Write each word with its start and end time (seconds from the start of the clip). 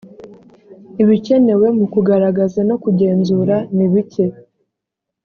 ibikenewe 1.01 1.67
mu 1.77 1.85
kugaragaza 1.93 2.59
no 2.69 2.75
kugenzura 2.83 3.55
nibike. 3.75 4.25